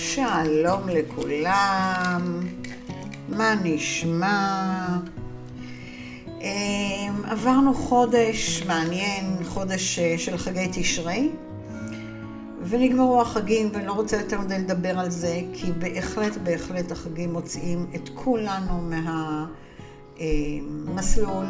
שלום 0.00 0.88
לכולם, 0.88 2.40
מה 3.28 3.54
נשמע? 3.64 4.86
אמ, 6.40 7.24
עברנו 7.24 7.74
חודש 7.74 8.62
מעניין, 8.66 9.44
חודש 9.44 9.98
אה, 9.98 10.14
של 10.18 10.36
חגי 10.36 10.68
תשרי, 10.72 11.30
ונגמרו 12.62 13.20
החגים, 13.20 13.70
ואני 13.72 13.86
לא 13.86 13.92
רוצה 13.92 14.16
יותר 14.16 14.40
מדי 14.40 14.58
לדבר 14.58 14.98
על 14.98 15.10
זה, 15.10 15.40
כי 15.52 15.72
בהחלט, 15.72 16.36
בהחלט 16.36 16.92
החגים 16.92 17.32
מוציאים 17.32 17.86
את 17.94 18.08
כולנו 18.14 18.90
מהמסלול, 20.18 21.46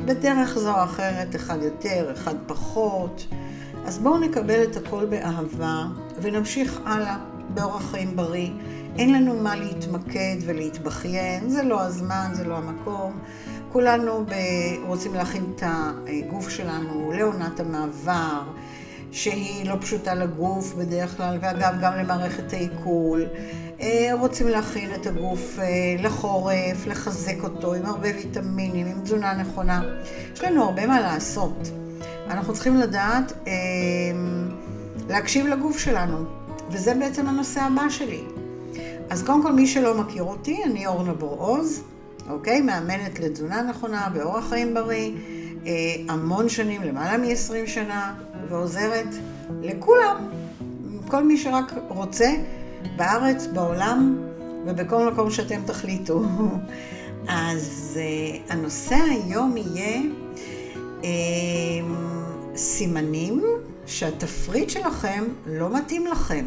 בדרך 0.00 0.58
זו 0.58 0.78
או 0.78 0.84
אחרת, 0.84 1.36
אחד 1.36 1.62
יותר, 1.62 2.12
אחד 2.12 2.34
פחות. 2.46 3.26
אז 3.84 3.98
בואו 3.98 4.18
נקבל 4.18 4.62
את 4.62 4.76
הכל 4.76 5.04
באהבה, 5.04 5.84
ונמשיך 6.22 6.80
הלאה. 6.84 7.31
באורח 7.54 7.90
חיים 7.90 8.16
בריא. 8.16 8.50
אין 8.98 9.12
לנו 9.12 9.34
מה 9.34 9.56
להתמקד 9.56 10.36
ולהתבכיין, 10.46 11.48
זה 11.48 11.62
לא 11.62 11.80
הזמן, 11.80 12.30
זה 12.32 12.44
לא 12.44 12.56
המקום. 12.56 13.18
כולנו 13.72 14.24
ב... 14.24 14.32
רוצים 14.86 15.14
להכין 15.14 15.44
את 15.54 15.62
הגוף 15.66 16.48
שלנו 16.48 17.12
לעונת 17.12 17.60
המעבר, 17.60 18.42
שהיא 19.12 19.68
לא 19.68 19.76
פשוטה 19.80 20.14
לגוף 20.14 20.74
בדרך 20.74 21.16
כלל, 21.16 21.38
ואגב, 21.40 21.74
גם 21.80 21.92
למערכת 21.96 22.52
העיכול. 22.52 23.26
אה, 23.80 24.10
רוצים 24.20 24.48
להכין 24.48 24.94
את 24.94 25.06
הגוף 25.06 25.58
אה, 25.58 25.64
לחורף, 25.98 26.86
לחזק 26.86 27.36
אותו 27.42 27.74
עם 27.74 27.86
הרבה 27.86 28.08
ויטמינים, 28.16 28.86
עם 28.86 29.00
תזונה 29.02 29.34
נכונה. 29.34 29.82
יש 30.34 30.44
לנו 30.44 30.64
הרבה 30.64 30.86
מה 30.86 31.00
לעשות. 31.00 31.70
אנחנו 32.26 32.52
צריכים 32.52 32.76
לדעת 32.76 33.32
אה, 33.46 33.52
להקשיב 35.08 35.46
לגוף 35.46 35.78
שלנו. 35.78 36.41
וזה 36.72 36.94
בעצם 36.94 37.26
הנושא 37.26 37.60
הבא 37.60 37.88
שלי. 37.88 38.24
אז 39.10 39.22
קודם 39.22 39.42
כל, 39.42 39.52
מי 39.52 39.66
שלא 39.66 40.00
מכיר 40.00 40.22
אותי, 40.22 40.64
אני 40.64 40.86
אורנה 40.86 41.14
בור-עוז, 41.14 41.82
אוקיי? 42.30 42.60
מאמנת 42.60 43.20
לתזונה 43.20 43.62
נכונה 43.62 44.08
באורח 44.14 44.48
חיים 44.48 44.74
בריא, 44.74 45.10
אה, 45.66 45.72
המון 46.08 46.48
שנים, 46.48 46.82
למעלה 46.82 47.18
מ-20 47.18 47.66
שנה, 47.66 48.14
ועוזרת 48.48 49.08
לכולם, 49.62 50.28
כל 51.08 51.24
מי 51.24 51.36
שרק 51.36 51.72
רוצה, 51.88 52.34
בארץ, 52.96 53.46
בעולם 53.46 54.18
ובכל 54.66 55.12
מקום 55.12 55.30
שאתם 55.30 55.60
תחליטו. 55.66 56.22
אז 57.28 57.98
אה, 58.00 58.38
הנושא 58.48 58.94
היום 58.94 59.56
יהיה 59.56 60.00
אה, 61.04 61.10
סימנים 62.56 63.42
שהתפריט 63.86 64.70
שלכם 64.70 65.24
לא 65.46 65.76
מתאים 65.76 66.06
לכם. 66.06 66.46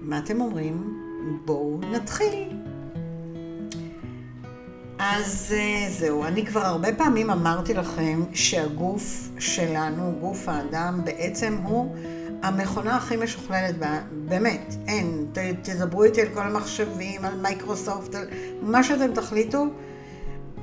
מה 0.00 0.18
אתם 0.18 0.40
אומרים? 0.40 1.00
בואו 1.44 1.80
נתחיל. 1.92 2.48
אז 4.98 5.54
אה, 5.56 5.90
זהו, 5.90 6.24
אני 6.24 6.46
כבר 6.46 6.60
הרבה 6.60 6.88
פעמים 6.92 7.30
אמרתי 7.30 7.74
לכם 7.74 8.22
שהגוף 8.32 9.28
שלנו, 9.38 10.14
גוף 10.20 10.48
האדם, 10.48 11.00
בעצם 11.04 11.58
הוא 11.62 11.96
המכונה 12.42 12.96
הכי 12.96 13.16
משוכללת, 13.16 13.74
באמת, 14.28 14.74
אין, 14.88 15.26
ת, 15.32 15.38
תדברו 15.62 16.04
איתי 16.04 16.22
על 16.22 16.28
כל 16.34 16.42
המחשבים, 16.42 17.24
על 17.24 17.40
מייקרוסופט, 17.40 18.14
על 18.14 18.28
מה 18.62 18.82
שאתם 18.82 19.14
תחליטו, 19.14 19.66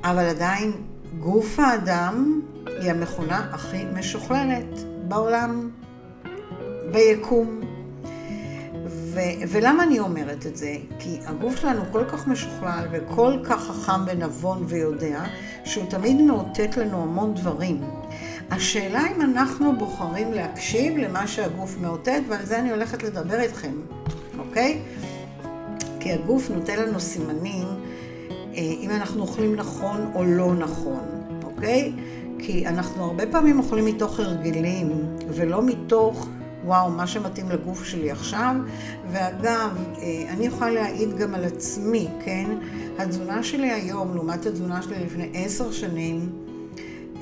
אבל 0.04 0.24
עדיין 0.24 0.72
גוף 1.18 1.58
האדם 1.58 2.40
היא 2.66 2.90
המכונה 2.90 3.48
הכי 3.52 3.84
משוכללת. 3.94 4.85
בעולם, 5.08 5.70
ביקום. 6.92 7.60
ו- 8.86 9.48
ולמה 9.48 9.82
אני 9.82 9.98
אומרת 9.98 10.46
את 10.46 10.56
זה? 10.56 10.76
כי 10.98 11.18
הגוף 11.26 11.56
שלנו 11.56 11.82
כל 11.92 12.04
כך 12.04 12.28
משוכלל 12.28 12.88
וכל 12.92 13.32
כך 13.44 13.66
חכם 13.66 14.00
ונבון 14.06 14.64
ויודע, 14.68 15.24
שהוא 15.64 15.84
תמיד 15.90 16.20
מאותת 16.20 16.76
לנו 16.76 17.02
המון 17.02 17.34
דברים. 17.34 17.80
השאלה 18.50 19.02
אם 19.16 19.22
אנחנו 19.22 19.78
בוחרים 19.78 20.32
להקשיב 20.32 20.96
למה 20.96 21.26
שהגוף 21.26 21.76
מאותת, 21.80 22.20
ועל 22.28 22.44
זה 22.46 22.58
אני 22.58 22.70
הולכת 22.70 23.02
לדבר 23.02 23.40
איתכם, 23.40 23.74
אוקיי? 24.38 24.82
כי 26.00 26.12
הגוף 26.12 26.50
נותן 26.50 26.78
לנו 26.78 27.00
סימנים 27.00 27.66
אה, 28.32 28.60
אם 28.80 28.90
אנחנו 28.90 29.22
אוכלים 29.22 29.56
נכון 29.56 30.10
או 30.14 30.24
לא 30.24 30.54
נכון, 30.54 31.04
אוקיי? 31.44 31.92
כי 32.38 32.66
אנחנו 32.66 33.04
הרבה 33.04 33.26
פעמים 33.26 33.58
אוכלים 33.58 33.84
מתוך 33.84 34.20
הרגלים, 34.20 35.16
ולא 35.28 35.62
מתוך, 35.62 36.28
וואו, 36.64 36.90
מה 36.90 37.06
שמתאים 37.06 37.50
לגוף 37.50 37.84
שלי 37.84 38.10
עכשיו. 38.10 38.54
ואגב, 39.10 39.70
אה, 39.98 40.24
אני 40.28 40.46
יכולה 40.46 40.70
להעיד 40.70 41.16
גם 41.16 41.34
על 41.34 41.44
עצמי, 41.44 42.08
כן? 42.24 42.50
התזונה 42.98 43.42
שלי 43.42 43.70
היום, 43.70 44.14
לעומת 44.14 44.46
התזונה 44.46 44.82
שלי 44.82 45.04
לפני 45.04 45.30
עשר 45.34 45.72
שנים, 45.72 46.30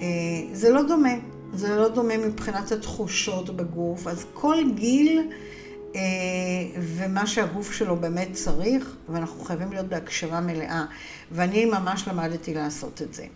אה, 0.00 0.06
זה 0.52 0.70
לא 0.70 0.82
דומה. 0.82 1.14
זה 1.54 1.76
לא 1.76 1.88
דומה 1.88 2.16
מבחינת 2.16 2.72
התחושות 2.72 3.56
בגוף. 3.56 4.06
אז 4.06 4.24
כל 4.34 4.56
גיל 4.74 5.20
אה, 5.94 6.00
ומה 6.78 7.26
שהגוף 7.26 7.72
שלו 7.72 7.96
באמת 7.96 8.28
צריך, 8.32 8.96
ואנחנו 9.08 9.44
חייבים 9.44 9.72
להיות 9.72 9.86
בהקשבה 9.86 10.40
מלאה. 10.40 10.84
ואני 11.32 11.64
ממש 11.64 12.08
למדתי 12.08 12.54
לעשות 12.54 13.02
את 13.02 13.14
זה. 13.14 13.26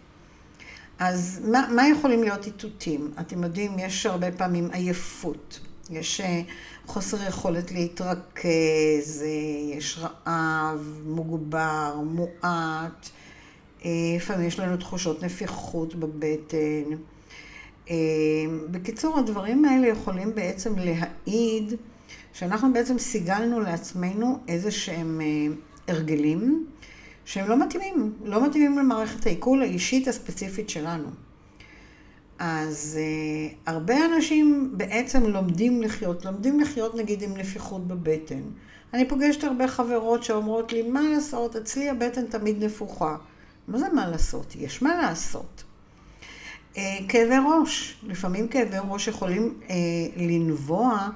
אז 0.98 1.41
מה, 1.44 1.69
מה 1.70 1.88
יכולים 1.88 2.22
להיות 2.22 2.47
איתותים? 2.47 3.12
אתם 3.20 3.42
יודעים, 3.42 3.78
יש 3.78 4.06
הרבה 4.06 4.32
פעמים 4.32 4.69
עייפות, 4.72 5.60
יש 5.91 6.20
אה, 6.20 6.41
חוסר 6.86 7.28
יכולת 7.28 7.72
להתרכז, 7.72 9.22
אה, 9.22 9.76
יש 9.76 9.98
רעב, 9.98 11.00
מוגבר, 11.06 11.94
מועט, 12.04 13.08
אה, 13.84 13.91
לפעמים 14.16 14.47
יש 14.47 14.58
לנו 14.58 14.76
תחושות 14.76 15.22
נפיחות 15.22 15.94
בבטן. 15.94 16.97
בקיצור, 18.70 19.19
הדברים 19.19 19.64
האלה 19.64 19.88
יכולים 19.88 20.34
בעצם 20.34 20.75
להעיד 20.78 21.75
שאנחנו 22.32 22.72
בעצם 22.72 22.98
סיגלנו 22.98 23.60
לעצמנו 23.60 24.38
איזה 24.48 24.70
שהם 24.70 25.20
הרגלים. 25.88 26.66
שהם 27.28 27.49
לא 27.49 27.59
מתאימים, 27.59 28.12
לא 28.25 28.47
מתאימים 28.47 28.78
למערכת 28.78 29.27
העיכול 29.27 29.62
האישית 29.62 30.09
הספציפית 30.09 30.71
שלנו. 30.71 31.09
אז 32.39 32.99
uh, 32.99 33.55
הרבה 33.66 33.94
אנשים 34.05 34.71
בעצם 34.77 35.27
לומדים 35.27 35.83
לחיות, 35.83 36.25
לומדים 36.25 36.61
לחיות 36.61 36.94
נגיד 36.94 37.22
עם 37.22 37.37
נפיחות 37.37 37.88
בבטן. 37.88 38.41
אני 38.94 39.09
פוגשת 39.09 39.44
הרבה 39.44 39.69
חברות 39.69 40.25
שאומרות 40.25 40.72
לי, 40.72 40.83
מה 40.83 41.00
לעשות, 41.03 41.56
אצלי 41.56 41.88
הבטן 41.88 42.27
תמיד 42.27 42.65
נפוחה. 42.65 43.17
מה 43.69 43.78
זה 43.78 43.87
מה 43.88 44.09
לעשות? 44.09 44.56
יש 44.56 44.83
מה 44.83 44.97
לעשות. 45.03 45.65
Uh, 46.75 46.78
כאבי 47.09 47.37
ראש, 47.47 48.00
לפעמים 48.03 48.49
כאבי 48.49 48.77
ראש 48.88 49.09
יכולים 49.09 49.61
uh, 49.67 49.71
לנבוע 50.17 51.09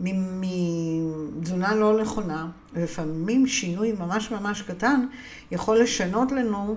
מתזונה 0.00 1.74
לא 1.74 2.00
נכונה, 2.00 2.48
ולפעמים 2.74 3.46
שינוי 3.46 3.92
ממש 3.92 4.30
ממש 4.30 4.62
קטן 4.62 5.06
יכול 5.50 5.80
לשנות 5.80 6.32
לנו 6.32 6.76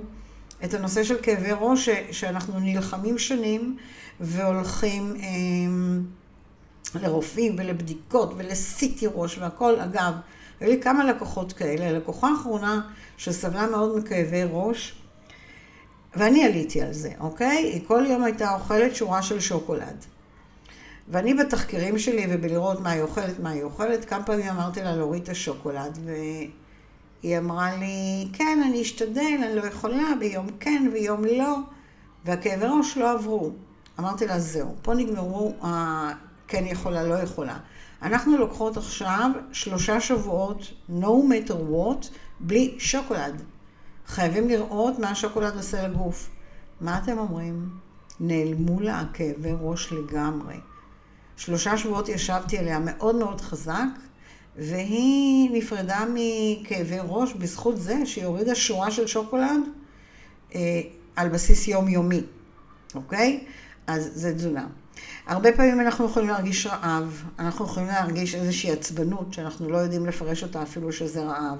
את 0.63 0.73
הנושא 0.73 1.03
של 1.03 1.15
כאבי 1.21 1.51
ראש, 1.59 1.89
שאנחנו 2.11 2.59
נלחמים 2.59 3.17
שנים 3.17 3.77
והולכים 4.19 5.13
אה, 5.15 6.99
לרופאים 7.01 7.55
ולבדיקות 7.57 8.33
ולסיטי 8.37 9.07
ראש 9.13 9.37
והכל. 9.37 9.79
אגב, 9.79 10.13
היו 10.59 10.69
לי 10.69 10.81
כמה 10.81 11.05
לקוחות 11.05 11.53
כאלה. 11.53 11.91
לקוחה 11.91 12.27
האחרונה 12.27 12.81
שסבלה 13.17 13.67
מאוד 13.67 13.97
מכאבי 13.97 14.43
ראש, 14.51 14.95
ואני 16.15 16.45
עליתי 16.45 16.81
על 16.81 16.93
זה, 16.93 17.11
אוקיי? 17.19 17.57
היא 17.57 17.81
כל 17.87 18.05
יום 18.09 18.23
הייתה 18.23 18.53
אוכלת 18.53 18.95
שורה 18.95 19.21
של 19.21 19.39
שוקולד. 19.39 20.05
ואני 21.07 21.33
בתחקירים 21.33 21.99
שלי 21.99 22.25
ובלראות 22.29 22.81
מה 22.81 22.89
היא 22.89 23.01
אוכלת, 23.01 23.39
מה 23.39 23.49
היא 23.49 23.63
אוכלת, 23.63 24.05
כמה 24.05 24.23
פעמים 24.23 24.49
אמרתי 24.49 24.83
לה 24.83 24.95
להוריד 24.95 25.23
את 25.23 25.29
השוקולד, 25.29 25.99
והיא 26.05 27.37
אמרה 27.37 27.75
לי, 27.77 28.27
כן, 28.33 28.61
אני 28.67 28.81
אשתדל, 28.81 29.39
אני 29.43 29.55
לא 29.55 29.65
יכולה, 29.65 30.03
ביום 30.19 30.47
כן 30.59 30.89
ויום 30.93 31.25
לא, 31.25 31.57
והכאבי 32.25 32.65
ראש 32.65 32.97
לא 32.97 33.11
עברו. 33.11 33.51
אמרתי 33.99 34.27
לה, 34.27 34.39
זהו, 34.39 34.75
פה 34.81 34.93
נגמרו 34.93 35.55
כן 36.47 36.63
יכולה, 36.65 37.03
לא 37.03 37.15
יכולה. 37.15 37.57
אנחנו 38.01 38.37
לוקחות 38.37 38.77
עכשיו 38.77 39.31
שלושה 39.51 39.99
שבועות, 40.01 40.61
no 40.89 41.03
matter 41.03 41.53
what, 41.53 42.07
בלי 42.39 42.75
שוקולד. 42.79 43.41
חייבים 44.07 44.49
לראות 44.49 44.99
מה 44.99 45.09
השוקולד 45.09 45.55
עושה 45.55 45.87
לגוף. 45.87 46.29
מה 46.81 46.99
אתם 47.03 47.17
אומרים? 47.17 47.69
נעלמו 48.19 48.79
לה 48.79 48.99
הכאבי 48.99 49.51
ראש 49.61 49.93
לגמרי. 49.93 50.55
שלושה 51.37 51.77
שבועות 51.77 52.09
ישבתי 52.09 52.57
עליה 52.57 52.79
מאוד 52.79 53.15
מאוד 53.15 53.41
חזק, 53.41 53.85
והיא 54.57 55.49
נפרדה 55.53 56.05
מכאבי 56.13 56.97
ראש 57.07 57.33
בזכות 57.33 57.81
זה 57.81 58.05
שהיא 58.05 58.25
הורידה 58.25 58.55
שורה 58.55 58.91
של 58.91 59.07
שוקולד 59.07 59.61
אה, 60.55 60.81
על 61.15 61.29
בסיס 61.29 61.67
יומיומי, 61.67 62.21
אוקיי? 62.95 63.43
אז 63.87 64.11
זה 64.13 64.33
תזונה. 64.33 64.67
הרבה 65.27 65.51
פעמים 65.51 65.79
אנחנו 65.79 66.05
יכולים 66.05 66.29
להרגיש 66.29 66.67
רעב, 66.67 67.23
אנחנו 67.39 67.65
יכולים 67.65 67.89
להרגיש 67.89 68.35
איזושהי 68.35 68.71
עצבנות 68.71 69.33
שאנחנו 69.33 69.69
לא 69.69 69.77
יודעים 69.77 70.05
לפרש 70.05 70.43
אותה 70.43 70.63
אפילו 70.63 70.91
שזה 70.91 71.23
רעב. 71.23 71.57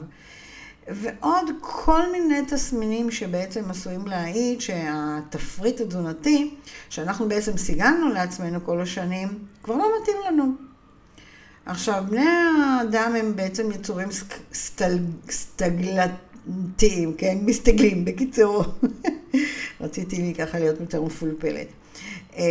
ועוד 0.88 1.50
כל 1.62 2.12
מיני 2.12 2.42
תסמינים 2.48 3.12
שבעצם 3.12 3.64
עשויים 3.70 4.08
להעיד 4.08 4.62
שהתפריט 4.62 5.82
התזונתי, 5.82 6.56
שאנחנו 6.90 7.30
בעצם 7.30 7.58
סיגלנו 7.58 8.10
לעצמנו 8.10 8.66
כל 8.66 8.82
השנים, 8.82 9.40
כבר 9.64 9.76
לא 9.76 9.90
מתאים 10.02 10.18
לנו. 10.28 10.52
עכשיו, 11.66 12.04
בני 12.10 12.26
האדם 12.28 13.16
הם 13.20 13.36
בעצם 13.36 13.72
יצורים 13.72 14.10
סטל... 14.54 14.98
סטגלתיים, 15.30 17.14
כן? 17.18 17.38
מסתגלים, 17.42 18.06
בקיצור. 18.06 18.64
רציתי 19.82 20.16
לי 20.16 20.34
ככה 20.36 20.60
להיות 20.60 20.80
יותר 20.80 21.02
מפולפלת. 21.02 21.68
אה, 22.38 22.44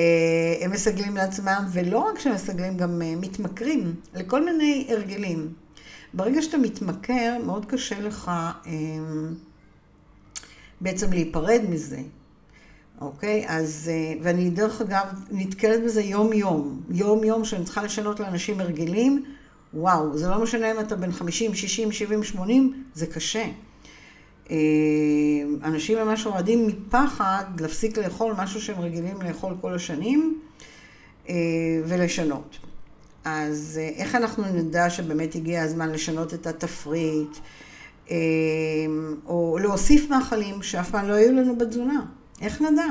הם 0.61 0.70
מסגלים 0.70 1.17
לעצמם, 1.17 1.64
ולא 1.73 1.99
רק 1.99 2.19
שהם 2.19 2.35
מסגלים, 2.35 2.76
גם 2.76 3.02
אה, 3.02 3.14
מתמכרים 3.17 3.94
לכל 4.14 4.44
מיני 4.44 4.87
הרגלים. 4.90 5.52
ברגע 6.14 6.43
שאתה 6.43 6.59
מתמכר, 6.59 7.37
מאוד 7.44 7.67
קשה 7.67 8.00
לך 8.00 8.31
אה, 8.67 8.73
בעצם 10.81 11.12
להיפרד 11.12 11.61
מזה. 11.69 12.00
אוקיי? 13.00 13.44
אז, 13.49 13.91
ואני 14.23 14.50
דרך 14.50 14.81
אגב 14.81 15.06
נתקלת 15.31 15.85
בזה 15.85 16.03
יום-יום. 16.03 16.81
יום-יום 16.91 17.44
שאני 17.44 17.64
צריכה 17.64 17.82
לשנות 17.82 18.20
לאנשים 18.20 18.61
הרגלים, 18.61 19.25
וואו, 19.75 20.19
זה 20.19 20.29
לא 20.29 20.43
משנה 20.43 20.70
אם 20.73 20.81
אתה 20.81 20.97
בן 20.97 21.12
50, 21.12 21.55
60, 21.55 21.93
70, 21.93 22.23
80, 22.23 22.85
זה 22.94 23.06
קשה. 23.06 23.44
אה, 24.50 24.56
אנשים 25.64 25.99
ממש 25.99 26.26
רועדים 26.26 26.67
מפחד 26.67 27.44
להפסיק 27.61 27.99
לאכול 27.99 28.35
משהו 28.38 28.61
שהם 28.61 28.81
רגילים 28.81 29.23
לאכול 29.23 29.55
כל 29.61 29.75
השנים 29.75 30.41
אה, 31.29 31.35
ולשנות. 31.85 32.59
אז 33.25 33.81
אה, 33.83 33.89
איך 33.89 34.15
אנחנו 34.15 34.45
נדע 34.45 34.91
שבאמת 34.91 35.35
הגיע 35.35 35.63
הזמן 35.63 35.91
לשנות 35.91 36.35
את 36.35 36.47
התפריט, 36.47 37.37
או 39.27 39.59
להוסיף 39.61 40.11
מאכלים 40.11 40.63
שאף 40.63 40.91
פעם 40.91 41.09
לא 41.09 41.15
היו 41.15 41.33
לנו 41.33 41.59
בתזונה? 41.59 42.01
איך 42.41 42.63
נדע? 42.63 42.87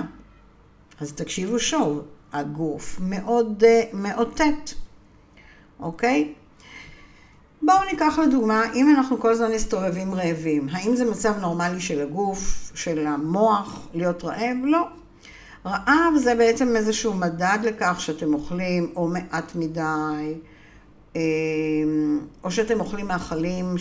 אז 0.99 1.13
תקשיבו 1.13 1.59
שוב, 1.59 2.01
הגוף 2.33 2.99
מאוד 3.01 3.63
מאותת, 3.93 4.71
אוקיי? 5.79 6.33
בואו 7.61 7.85
ניקח 7.91 8.19
לדוגמה, 8.19 8.73
אם 8.73 8.89
אנחנו 8.89 9.19
כל 9.19 9.31
הזמן 9.31 9.51
מסתובבים 9.51 10.13
רעבים, 10.13 10.67
האם 10.71 10.95
זה 10.95 11.11
מצב 11.11 11.39
נורמלי 11.39 11.81
של 11.81 12.01
הגוף, 12.01 12.71
של 12.75 13.07
המוח, 13.07 13.87
להיות 13.93 14.23
רעב? 14.23 14.57
לא. 14.63 14.87
רעב 15.65 16.13
זה 16.23 16.35
בעצם 16.35 16.75
איזשהו 16.75 17.13
מדד 17.13 17.59
לכך 17.63 17.95
שאתם 17.99 18.33
אוכלים 18.33 18.91
או 18.95 19.07
מעט 19.07 19.55
מדי, 19.55 20.33
אמ, 21.15 22.19
או 22.43 22.51
שאתם 22.51 22.79
אוכלים 22.79 23.07
מאכלים 23.07 23.75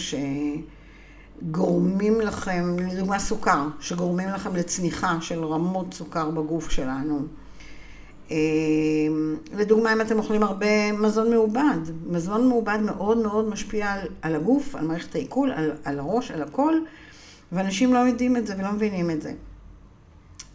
שגורמים 1.43 2.21
לכם, 2.21 2.77
לדוגמה 2.93 3.19
סוכר, 3.19 3.67
שגורמים 3.81 4.29
לכם 4.29 4.57
לצניחה 4.57 5.17
של 5.21 5.45
רמות 5.45 5.95
סוכר 5.95 6.31
בגוף 6.31 6.71
שלנו. 6.71 7.21
אמ, 8.31 8.37
לדוגמה, 9.57 9.93
אם 9.93 10.01
אתם 10.01 10.19
אוכלים 10.19 10.43
הרבה 10.43 10.93
מזון 10.93 11.31
מעובד, 11.31 11.79
מזון 12.07 12.49
מעובד 12.49 12.79
מאוד 12.85 13.19
מאוד 13.19 13.49
משפיע 13.49 13.93
על, 13.93 14.09
על 14.23 14.35
הגוף, 14.35 14.75
על 14.75 14.87
מערכת 14.87 15.15
העיכול, 15.15 15.53
על, 15.53 15.73
על 15.85 15.99
הראש, 15.99 16.31
על 16.31 16.43
הכל, 16.43 16.75
ואנשים 17.53 17.95
לא 17.95 17.99
יודעים 17.99 18.37
את 18.37 18.47
זה 18.47 18.55
ולא 18.59 18.73
מבינים 18.73 19.11
את 19.11 19.23
זה. 19.23 19.33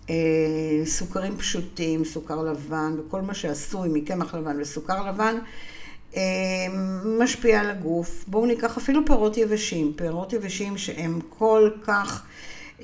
אה, 0.10 0.16
סוכרים 0.86 1.38
פשוטים, 1.38 2.06
סוכר 2.06 2.44
לבן 2.44 2.96
וכל 3.00 3.22
מה 3.22 3.34
שעשוי 3.34 3.90
מקמח 3.92 4.36
לבן 4.36 4.62
וסוכר 4.62 5.10
לבן, 5.10 5.36
אמ, 6.16 6.22
משפיע 7.20 7.60
על 7.60 7.70
הגוף. 7.70 8.26
בואו 8.28 8.46
ניקח 8.46 8.78
אפילו 8.78 9.06
פירות 9.06 9.38
יבשים, 9.38 9.94
פירות 9.96 10.34
יבשים 10.34 10.78
שהם 10.78 11.20
כל 11.30 11.70
כך... 11.84 12.26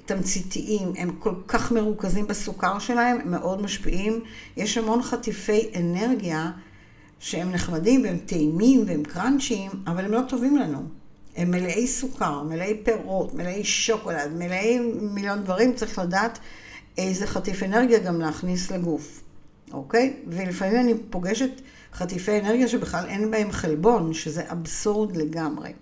תמציתיים, 0.06 0.94
הם 0.98 1.12
כל 1.20 1.34
כך 1.48 1.72
מרוכזים 1.72 2.28
בסוכר 2.28 2.80
שלהם, 2.80 3.18
הם 3.22 3.32
מאוד 3.32 3.62
משפיעים. 3.62 4.24
יש 4.58 4.78
המון 4.78 5.04
חטיפי 5.04 5.70
אנרגיה 5.76 6.52
שהם 7.20 7.52
נחמדים 7.52 8.04
והם 8.04 8.18
טעימים 8.18 8.84
והם 8.88 9.04
קראנצ'ים, 9.04 9.72
אבל 9.88 10.06
הם 10.06 10.12
לא 10.12 10.22
טובים 10.30 10.58
לנו. 10.58 10.84
הם 11.36 11.52
מלאי 11.52 11.88
סוכר, 11.88 12.44
מלאי 12.44 12.78
פירות, 12.84 13.34
מלאי 13.34 13.64
שוקולד, 13.64 14.32
מלאי 14.36 14.80
מיליון 15.02 15.44
דברים, 15.44 15.74
צריך 15.74 16.00
לדעת 16.00 16.40
איזה 16.98 17.28
חטיף 17.28 17.64
אנרגיה 17.64 18.00
גם 18.00 18.20
להכניס 18.20 18.72
לגוף, 18.72 19.22
אוקיי? 19.74 20.14
ולפעמים 20.28 20.80
אני 20.80 20.94
פוגשת 21.10 21.62
חטיפי 21.94 22.40
אנרגיה 22.40 22.68
שבכלל 22.68 23.06
אין 23.08 23.32
בהם 23.32 23.52
חלבון, 23.52 24.14
שזה 24.14 24.52
אבסורד 24.52 25.18
לגמרי. 25.18 25.74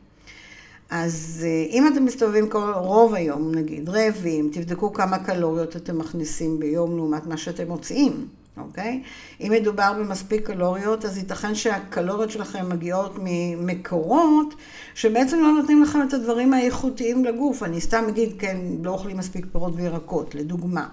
אז 0.89 1.45
אה, 1.47 1.65
אם 1.69 1.87
אתם 1.87 2.05
מסתובבים 2.05 2.49
כל, 2.49 2.71
רוב 2.75 3.13
היום, 3.13 3.55
נגיד, 3.55 3.89
רעבים, 3.89 4.49
תבדקו 4.53 4.93
כמה 4.93 5.19
קלוריות 5.19 5.75
אתם 5.75 5.97
מכניסים 5.97 6.59
ביום 6.59 6.95
לעומת 6.95 7.25
מה 7.25 7.37
שאתם 7.37 7.67
מוציאים, 7.67 8.27
אוקיי? 8.59 9.03
אם 9.41 9.51
מדובר 9.51 9.93
במספיק 9.99 10.47
קלוריות, 10.47 11.05
אז 11.05 11.17
ייתכן 11.17 11.55
שהקלוריות 11.55 12.31
שלכם 12.31 12.69
מגיעות 12.69 13.15
ממקורות 13.19 14.55
שבעצם 14.95 15.39
לא 15.39 15.51
נותנים 15.51 15.83
לכם 15.83 15.99
את 16.07 16.13
הדברים 16.13 16.53
האיכותיים 16.53 17.25
לגוף. 17.25 17.63
אני 17.63 17.81
סתם 17.81 18.03
אגיד, 18.09 18.29
כן, 18.39 18.57
לא 18.83 18.91
אוכלים 18.91 19.17
מספיק 19.17 19.45
פירות 19.51 19.73
וירקות, 19.75 20.35
לדוגמה, 20.35 20.87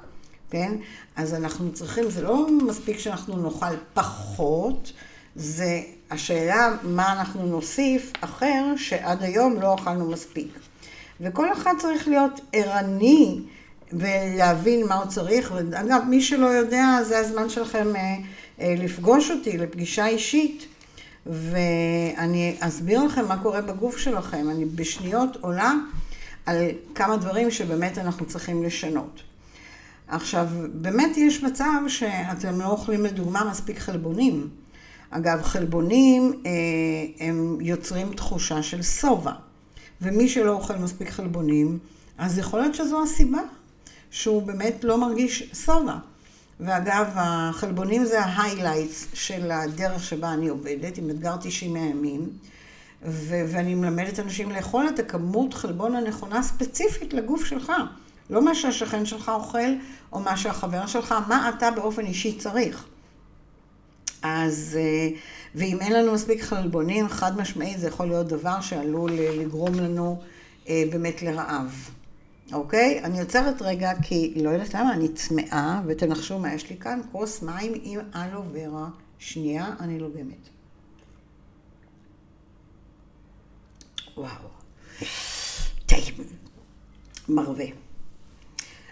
כן? 0.51 0.73
אז 1.17 1.35
אנחנו 1.35 1.73
צריכים, 1.73 2.11
זה 2.11 2.23
לא 2.23 2.47
מספיק 2.67 2.99
שאנחנו 2.99 3.37
נאכל 3.37 3.77
פחות, 3.95 4.93
זה 5.37 5.81
השאלה 6.11 6.77
מה 6.83 7.13
אנחנו 7.13 7.47
נוסיף 7.47 8.13
אחר 8.21 8.75
שעד 8.77 9.23
היום 9.23 9.61
לא 9.61 9.75
אכלנו 9.75 10.11
מספיק. 10.11 10.59
וכל 11.21 11.53
אחד 11.53 11.73
צריך 11.79 12.09
להיות 12.09 12.41
ערני 12.53 13.41
ולהבין 13.93 14.87
מה 14.87 14.95
הוא 14.95 15.07
צריך. 15.07 15.53
ואגב, 15.55 16.03
מי 16.09 16.23
שלא 16.23 16.47
יודע, 16.47 16.99
זה 17.03 17.19
הזמן 17.19 17.49
שלכם 17.49 17.97
אה, 17.97 18.17
אה, 18.61 18.75
לפגוש 18.79 19.31
אותי 19.31 19.59
לפגישה 19.59 20.07
אישית, 20.07 20.67
ואני 21.27 22.57
אסביר 22.61 23.03
לכם 23.05 23.29
מה 23.29 23.43
קורה 23.43 23.61
בגוף 23.61 23.97
שלכם. 23.97 24.51
אני 24.51 24.65
בשניות 24.65 25.37
עולה 25.41 25.73
על 26.47 26.57
כמה 26.95 27.17
דברים 27.17 27.51
שבאמת 27.51 27.99
אנחנו 27.99 28.27
צריכים 28.27 28.63
לשנות. 28.63 29.23
עכשיו, 30.09 30.47
באמת 30.73 31.17
יש 31.17 31.43
מצב 31.43 31.73
שאתם 31.89 32.61
לא 32.61 32.67
אוכלים 32.67 33.05
לדוגמה 33.05 33.45
מספיק 33.51 33.79
חלבונים. 33.79 34.49
אגב, 35.11 35.43
חלבונים 35.43 36.43
אה, 36.47 36.51
הם 37.27 37.59
יוצרים 37.61 38.13
תחושה 38.13 38.63
של 38.63 38.83
שובע, 38.83 39.33
ומי 40.03 40.29
שלא 40.29 40.53
אוכל 40.53 40.77
מספיק 40.77 41.11
חלבונים, 41.11 41.79
אז 42.19 42.39
יכול 42.39 42.61
להיות 42.61 42.75
שזו 42.75 43.03
הסיבה 43.03 43.41
שהוא 44.11 44.43
באמת 44.43 44.85
לא 44.85 44.99
מרגיש 44.99 45.51
שובע. 45.65 45.97
ואגב, 46.61 47.07
החלבונים 47.15 48.05
זה 48.05 48.21
ההיילייטס 48.21 49.07
של 49.15 49.51
הדרך 49.51 50.03
שבה 50.03 50.33
אני 50.33 50.49
עובדת, 50.49 50.99
עם 50.99 51.11
אתגר 51.11 51.37
90 51.41 51.77
הימים, 51.77 52.31
ו- 53.03 53.45
ואני 53.49 53.75
מלמדת 53.75 54.21
אנשים 54.21 54.51
לאכול 54.51 54.89
את 54.89 54.99
הכמות 54.99 55.55
חלבון 55.55 55.97
הנכונה 55.97 56.43
ספציפית 56.43 57.15
לגוף 57.15 57.45
שלך. 57.45 57.73
לא 58.31 58.45
מה 58.45 58.55
שהשכן 58.55 59.07
שלך 59.07 59.29
אוכל, 59.29 59.69
או 60.13 60.21
מה 60.21 60.37
שהחבר 60.37 60.87
שלך, 60.87 61.15
מה 61.29 61.49
אתה 61.49 61.71
באופן 61.71 62.07
אישי 62.07 62.39
צריך. 62.39 62.85
אז, 64.23 64.79
אה, 64.81 65.09
ואם 65.55 65.79
אין 65.81 65.93
לנו 65.93 66.13
מספיק 66.13 66.43
חלבונים, 66.43 67.09
חד 67.09 67.37
משמעית 67.41 67.81
זה 67.81 67.89
יכול 67.89 68.07
להיות 68.07 68.27
דבר 68.27 68.61
שעלול 68.61 69.11
אה, 69.11 69.37
לגרום 69.37 69.75
לנו 69.75 70.21
אה, 70.69 70.83
באמת 70.91 71.23
לרעב. 71.23 71.91
אוקיי? 72.53 73.01
אני 73.05 73.21
עוצרת 73.21 73.63
רגע 73.63 73.93
כי 74.03 74.35
לא 74.43 74.51
יודעת 74.51 74.75
למה, 74.75 74.93
אני 74.93 75.09
צמאה, 75.09 75.81
ותנחשו 75.87 76.39
מה 76.39 76.55
יש 76.55 76.71
לי 76.71 76.77
כאן, 76.77 77.01
כוס 77.13 77.43
מים 77.43 77.73
עם 77.83 78.01
אלו 78.15 78.43
ורה. 78.53 78.89
שנייה, 79.19 79.75
אני 79.81 79.99
לוגמת. 79.99 80.49
וואו. 84.17 84.49
טעים. 85.87 86.15
מרווה. 87.29 87.67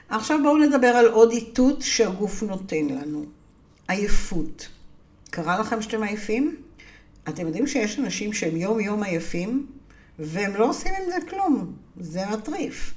עכשיו 0.08 0.38
בואו 0.42 0.58
נדבר 0.58 0.88
על 0.88 1.06
עוד 1.06 1.30
איתות 1.30 1.82
שהגוף 1.82 2.42
נותן 2.42 2.86
לנו. 2.86 3.24
עייפות. 3.88 4.68
קרה 5.30 5.58
לכם 5.58 5.82
שאתם 5.82 6.02
עייפים? 6.02 6.56
אתם 7.28 7.46
יודעים 7.46 7.66
שיש 7.66 7.98
אנשים 7.98 8.32
שהם 8.32 8.56
יום-יום 8.56 9.02
עייפים, 9.02 9.66
והם 10.18 10.54
לא 10.54 10.68
עושים 10.68 10.92
עם 10.94 11.10
זה 11.10 11.30
כלום. 11.30 11.72
זה 12.00 12.26
מטריף. 12.26 12.94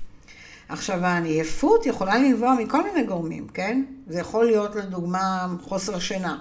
עכשיו, 0.69 1.05
העייפות 1.05 1.85
יכולה 1.85 2.17
לנבוע 2.17 2.55
מכל 2.59 2.83
מיני 2.83 3.03
גורמים, 3.03 3.47
כן? 3.53 3.83
זה 4.07 4.19
יכול 4.19 4.45
להיות, 4.45 4.75
לדוגמה, 4.75 5.47
חוסר 5.61 5.99
שינה. 5.99 6.37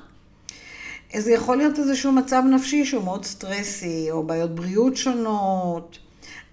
זה 1.16 1.32
יכול 1.32 1.56
להיות 1.56 1.78
איזשהו 1.78 2.12
מצב 2.12 2.42
נפשי 2.54 2.84
שהוא 2.84 3.04
מאוד 3.04 3.24
סטרסי, 3.24 4.10
או 4.10 4.22
בעיות 4.22 4.54
בריאות 4.54 4.96
שונות, 4.96 5.98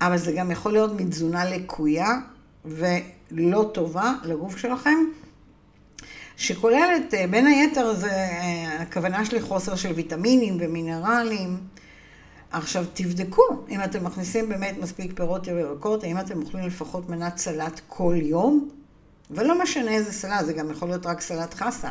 אבל 0.01 0.17
זה 0.17 0.31
גם 0.31 0.51
יכול 0.51 0.71
להיות 0.71 1.01
מתזונה 1.01 1.45
לקויה 1.45 2.11
ולא 2.65 3.69
טובה 3.73 4.13
לגוף 4.23 4.57
שלכם, 4.57 4.97
שכוללת, 6.37 7.13
אה, 7.13 7.25
בין 7.27 7.47
היתר, 7.47 7.93
זה 7.93 8.11
אה, 8.11 8.81
הכוונה 8.81 9.25
שלי 9.25 9.41
חוסר 9.41 9.75
של 9.75 9.91
ויטמינים 9.91 10.57
ומינרלים. 10.59 11.57
עכשיו 12.53 12.85
תבדקו 12.93 13.43
אם 13.69 13.83
אתם 13.83 14.03
מכניסים 14.03 14.49
באמת 14.49 14.75
מספיק 14.81 15.13
פירות 15.15 15.47
וירקות, 15.47 16.03
האם 16.03 16.19
אתם 16.19 16.41
אוכלים 16.41 16.67
לפחות 16.67 17.09
מנת 17.09 17.37
סלט 17.37 17.81
כל 17.87 18.15
יום, 18.17 18.69
ולא 19.31 19.63
משנה 19.63 19.91
איזה 19.91 20.11
סלט, 20.11 20.45
זה 20.45 20.53
גם 20.53 20.71
יכול 20.71 20.87
להיות 20.87 21.05
רק 21.05 21.21
סלט 21.21 21.53
חסה. 21.53 21.89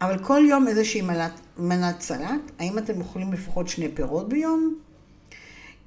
אבל 0.00 0.18
כל 0.18 0.42
יום 0.48 0.68
איזושהי 0.68 1.02
מנת, 1.02 1.40
מנת 1.58 2.00
סלט, 2.00 2.40
האם 2.58 2.78
אתם 2.78 3.00
אוכלים 3.00 3.32
לפחות 3.32 3.68
שני 3.68 3.88
פירות 3.94 4.28
ביום? 4.28 4.74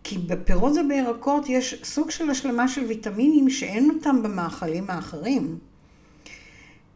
כי 0.04 0.18
בפירות 0.18 0.74
ובירקות 0.78 1.50
יש 1.50 1.82
סוג 1.84 2.12
של 2.12 2.30
השלמה 2.30 2.68
של 2.68 2.86
ויטמינים 2.86 3.50
שאין 3.50 3.90
אותם 3.90 4.24
במאכלים 4.24 4.90
האחרים. 4.90 5.58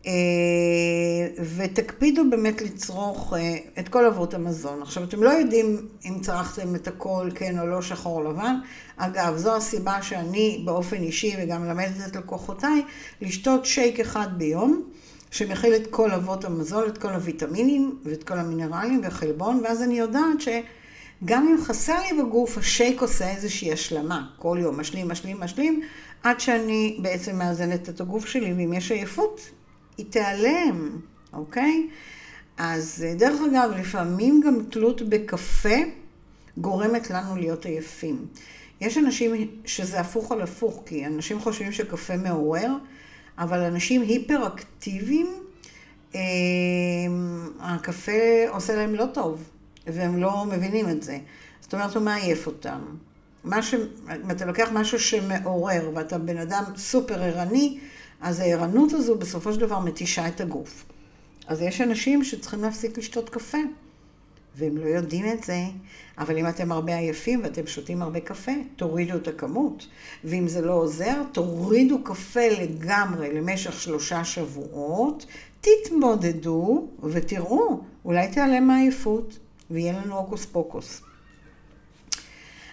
אה, 0.07 1.43
ותקפידו 1.55 2.29
באמת 2.29 2.61
לצרוך 2.61 3.33
אה, 3.33 3.55
את 3.79 3.89
כל 3.89 4.05
אבות 4.05 4.33
המזון. 4.33 4.81
עכשיו, 4.81 5.03
אתם 5.03 5.23
לא 5.23 5.29
יודעים 5.29 5.87
אם 6.05 6.19
צרכתם 6.21 6.75
את 6.75 6.87
הכל, 6.87 7.29
כן 7.35 7.59
או 7.59 7.67
לא, 7.67 7.81
שחור 7.81 8.21
או 8.21 8.31
לבן. 8.31 8.55
אגב, 8.97 9.37
זו 9.37 9.55
הסיבה 9.55 10.01
שאני 10.01 10.61
באופן 10.65 10.97
אישי 10.97 11.35
וגם 11.39 11.61
מלמדת 11.61 12.07
את 12.07 12.15
לקוחותיי, 12.15 12.83
לשתות 13.21 13.65
שייק 13.65 13.99
אחד 13.99 14.27
ביום, 14.37 14.83
שמכיל 15.31 15.75
את 15.75 15.87
כל 15.89 16.11
אבות 16.11 16.45
המזון, 16.45 16.83
את 16.87 16.97
כל 16.97 17.09
הוויטמינים 17.09 17.99
ואת 18.03 18.23
כל 18.23 18.39
המינרלים 18.39 18.99
והחלבון, 19.03 19.61
ואז 19.63 19.81
אני 19.81 19.99
יודעת 19.99 20.41
שגם 20.41 21.47
אם 21.47 21.63
חסר 21.63 21.97
לי 22.01 22.23
בגוף, 22.23 22.57
השייק 22.57 23.01
עושה 23.01 23.31
איזושהי 23.31 23.73
השלמה. 23.73 24.27
כל 24.37 24.57
יום 24.61 24.79
משלים, 24.79 25.07
משלים, 25.07 25.39
משלים, 25.39 25.81
עד 26.23 26.39
שאני 26.39 26.97
בעצם 27.01 27.37
מאזנת 27.37 27.89
את 27.89 28.01
הגוף 28.01 28.25
שלי, 28.25 28.53
ואם 28.53 28.73
יש 28.73 28.91
עייפות, 28.91 29.56
היא 29.97 30.05
תיעלם, 30.09 30.99
אוקיי? 31.33 31.89
אז 32.57 33.05
דרך 33.17 33.41
אגב, 33.51 33.71
לפעמים 33.79 34.41
גם 34.45 34.63
תלות 34.71 35.01
בקפה 35.01 35.77
גורמת 36.57 37.09
לנו 37.09 37.35
להיות 37.35 37.65
עייפים. 37.65 38.25
יש 38.81 38.97
אנשים 38.97 39.31
שזה 39.65 39.99
הפוך 39.99 40.31
על 40.31 40.41
הפוך, 40.41 40.83
כי 40.85 41.05
אנשים 41.05 41.39
חושבים 41.39 41.71
שקפה 41.71 42.17
מעורר, 42.17 42.71
אבל 43.37 43.59
אנשים 43.59 44.01
היפראקטיביים, 44.01 45.27
אה, 46.15 46.21
הקפה 47.59 48.11
עושה 48.49 48.75
להם 48.75 48.95
לא 48.95 49.05
טוב, 49.13 49.43
והם 49.87 50.21
לא 50.21 50.45
מבינים 50.45 50.89
את 50.89 51.03
זה. 51.03 51.19
זאת 51.61 51.73
אומרת, 51.73 51.95
הוא 51.95 52.03
מעייף 52.03 52.47
אותם. 52.47 52.79
ש... 53.61 53.73
אם 53.73 54.31
אתה 54.31 54.45
לוקח 54.45 54.69
משהו 54.73 54.99
שמעורר 54.99 55.91
ואתה 55.95 56.17
בן 56.17 56.37
אדם 56.37 56.63
סופר 56.75 57.23
ערני, 57.23 57.79
אז 58.21 58.39
הערנות 58.39 58.93
הזו 58.93 59.17
בסופו 59.17 59.53
של 59.53 59.59
דבר 59.59 59.79
מתישה 59.79 60.27
את 60.27 60.41
הגוף. 60.41 60.85
אז 61.47 61.61
יש 61.61 61.81
אנשים 61.81 62.23
שצריכים 62.23 62.61
להפסיק 62.61 62.97
לשתות 62.97 63.29
קפה, 63.29 63.57
והם 64.55 64.77
לא 64.77 64.85
יודעים 64.85 65.25
את 65.31 65.43
זה, 65.43 65.63
אבל 66.17 66.37
אם 66.37 66.47
אתם 66.47 66.71
הרבה 66.71 66.97
עייפים 66.97 67.43
ואתם 67.43 67.67
שותים 67.67 68.01
הרבה 68.01 68.19
קפה, 68.19 68.51
תורידו 68.75 69.17
את 69.17 69.27
הכמות. 69.27 69.87
ואם 70.23 70.47
זה 70.47 70.61
לא 70.61 70.73
עוזר, 70.73 71.21
תורידו 71.31 72.03
קפה 72.03 72.47
לגמרי 72.61 73.33
למשך 73.33 73.79
שלושה 73.81 74.23
שבועות, 74.23 75.25
תתמודדו 75.61 76.87
ותראו, 77.03 77.81
אולי 78.05 78.27
תיעלם 78.27 78.67
מעייפות 78.67 79.37
ויהיה 79.71 80.01
לנו 80.01 80.17
הוקוס 80.17 80.45
פוקוס. 80.45 81.01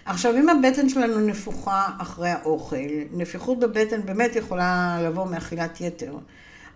עכשיו, 0.05 0.35
אם 0.35 0.49
הבטן 0.49 0.89
שלנו 0.89 1.19
נפוחה 1.19 1.87
אחרי 1.97 2.29
האוכל, 2.29 2.75
נפיחות 3.11 3.59
בבטן 3.59 4.05
באמת 4.05 4.35
יכולה 4.35 4.99
לבוא 5.01 5.25
מאכילת 5.25 5.81
יתר. 5.81 6.17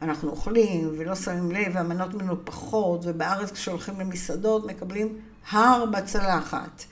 אנחנו 0.01 0.29
אוכלים 0.29 0.89
ולא 0.98 1.15
שמים 1.15 1.51
לב, 1.51 1.71
והמנות 1.75 2.13
מנופחות, 2.13 3.01
ובארץ 3.03 3.51
כשהולכים 3.51 4.00
למסעדות 4.00 4.65
מקבלים 4.65 5.17
הר 5.50 5.86
בצלחת. 5.86 6.83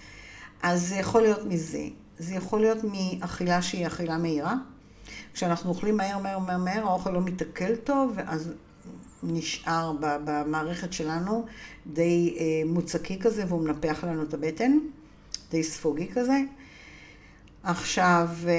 אז 0.63 0.88
זה 0.88 0.96
יכול 0.96 1.22
להיות 1.22 1.46
מזה. 1.46 1.84
זה 2.17 2.36
יכול 2.36 2.62
להיות 2.62 2.77
מאכילה 2.84 3.62
שהיא 3.62 3.88
אכילה 3.88 4.17
מהירה. 4.17 4.56
כשאנחנו 5.34 5.70
אוכלים 5.70 5.98
מהר, 5.98 6.17
מהר, 6.17 6.39
מהר, 6.39 6.58
מהר, 6.58 6.88
האוכל 6.88 7.12
לא 7.12 7.22
מתעכל 7.22 7.75
טוב, 7.75 8.13
ואז 8.15 8.51
נשאר 9.24 9.94
במערכת 10.00 10.94
שלנו 10.94 11.46
די 11.88 12.36
אה, 12.39 12.46
מוצקי 12.65 13.20
כזה, 13.20 13.44
והוא 13.48 13.62
מנפח 13.62 14.03
לנו 14.03 14.24
את 14.24 14.34
הבטן. 14.34 14.77
די 15.51 15.63
ספוגי 15.63 16.08
כזה. 16.13 16.42
עכשיו, 17.63 18.30
אה, 18.48 18.54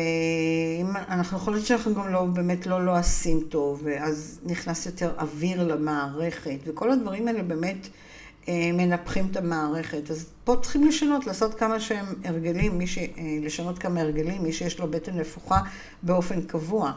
אם 0.81 0.97
אנחנו 1.09 1.39
יכולים 1.39 1.61
שאנחנו 1.61 1.95
גם 1.95 2.13
לא, 2.13 2.25
באמת 2.25 2.67
לא 2.67 2.85
לועסים 2.85 3.41
טוב, 3.49 3.81
ואז 3.85 4.41
נכנס 4.45 4.87
יותר 4.87 5.13
אוויר 5.19 5.67
למערכת, 5.67 6.59
וכל 6.67 6.91
הדברים 6.91 7.29
האלה 7.29 7.43
באמת 7.43 7.89
אה, 8.49 8.71
מנפחים 8.73 9.29
את 9.31 9.37
המערכת. 9.37 10.11
אז 10.11 10.27
פה 10.45 10.57
צריכים 10.63 10.87
לשנות, 10.87 11.27
לעשות 11.27 11.55
כמה 11.55 11.81
שהם 11.81 12.07
הרגלים, 12.25 12.87
ש... 12.87 12.99
אה, 12.99 13.05
לשנות 13.43 13.79
כמה 13.79 14.01
הרגלים, 14.01 14.43
מי 14.43 14.53
שיש 14.53 14.79
לו 14.79 14.91
בטן 14.91 15.19
נפוחה 15.19 15.61
באופן 16.03 16.43
קבוע. 16.43 16.93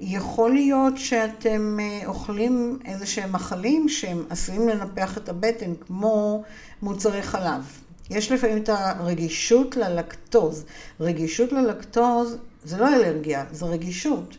יכול 0.00 0.54
להיות 0.54 0.98
שאתם 0.98 1.78
אוכלים 2.06 2.78
איזה 2.84 3.06
שהם 3.06 3.32
מחלים 3.32 3.88
שהם 3.88 4.24
עשויים 4.30 4.68
לנפח 4.68 5.18
את 5.18 5.28
הבטן, 5.28 5.74
כמו 5.86 6.42
מוצרי 6.82 7.22
חלב. 7.22 7.83
יש 8.10 8.32
לפעמים 8.32 8.62
את 8.62 8.68
הרגישות 8.68 9.76
ללקטוז. 9.76 10.64
רגישות 11.00 11.52
ללקטוז 11.52 12.36
זה 12.64 12.76
לא 12.76 12.88
אלרגיה, 12.88 13.44
זה 13.52 13.66
רגישות. 13.66 14.36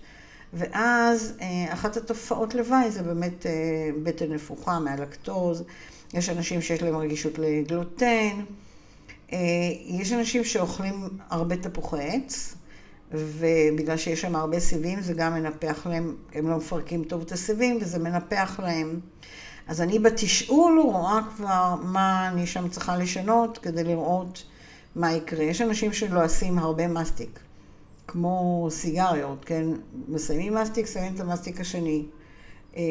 ואז 0.54 1.34
אה, 1.42 1.74
אחת 1.74 1.98
התופעות 1.98 2.56
לוואי 2.56 2.92
זה 2.92 3.04
באמת 3.04 3.46
אה, 3.46 3.52
בטן 4.04 4.34
נפוחה 4.34 4.80
מהלקטוז. 4.80 5.64
יש 6.14 6.30
אנשים 6.30 6.62
שיש 6.62 6.82
להם 6.84 6.96
רגישות 6.96 7.40
לגלוטן. 7.40 8.42
אה, 9.34 9.38
יש 9.86 10.14
אנשים 10.14 10.44
שאוכלים 10.44 11.10
הרבה 11.30 11.58
תפוחי 11.58 12.02
עץ, 12.02 12.56
ובגלל 13.12 13.98
שיש 13.98 14.22
שם 14.22 14.36
הרבה 14.36 14.60
סיבים 14.60 15.02
זה 15.02 15.14
גם 15.14 15.34
מנפח 15.34 15.88
להם, 15.88 16.16
הם 16.34 16.50
לא 16.50 16.58
מפרקים 16.58 17.04
טוב 17.04 17.22
את 17.22 17.32
הסיבים 17.32 17.78
וזה 17.82 18.00
מנפח 18.00 18.60
להם. 18.64 19.00
אז 19.68 19.82
אני 19.82 20.00
בתשאול 20.00 20.80
רואה 20.80 21.20
כבר 21.36 21.76
מה 21.84 22.28
אני 22.28 22.48
שם 22.48 22.70
צריכה 22.70 22.98
לשנות 22.98 23.58
כדי 23.58 23.84
לראות 23.84 24.44
מה 24.96 25.14
יקרה. 25.14 25.44
יש 25.44 25.62
אנשים 25.62 25.94
שלועסים 25.94 26.60
הרבה 26.60 26.88
מסטיק, 26.88 27.40
כמו 28.08 28.68
סיגריות, 28.72 29.46
כן? 29.46 29.66
מסיימים 30.08 30.54
מסטיק, 30.54 30.86
שמים 30.86 31.16
את 31.16 31.20
המסטיק 31.20 31.62
השני. 31.62 32.06
אה, 32.78 32.82